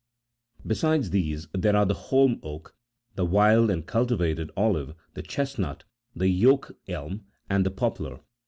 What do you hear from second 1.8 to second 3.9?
the holm oak, the wild and the